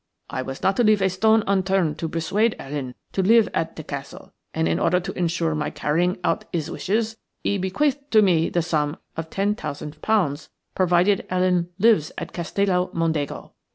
I 0.31 0.41
was 0.41 0.63
not 0.63 0.75
to 0.77 0.83
leave 0.83 1.03
a 1.03 1.11
stone 1.11 1.43
unturned 1.45 1.99
to 1.99 2.09
persuade 2.09 2.55
Helen 2.59 2.95
to 3.11 3.21
live 3.21 3.47
at 3.53 3.75
the 3.75 3.83
castle, 3.83 4.33
and 4.51 4.67
in 4.67 4.79
order 4.79 4.99
to 4.99 5.11
ensure 5.15 5.53
my 5.53 5.69
carrying 5.69 6.17
out 6.23 6.45
his 6.51 6.71
wishes 6.71 7.17
he 7.43 7.59
bequeathed 7.59 8.09
to 8.09 8.23
me 8.23 8.49
the 8.49 8.63
sum 8.63 8.97
of 9.15 9.29
ten 9.29 9.53
thousand 9.53 10.01
pounds 10.01 10.49
provided 10.73 11.27
Helen 11.29 11.69
lives 11.77 12.11
at 12.17 12.33
Castello 12.33 12.89
Mondego. 12.95 13.53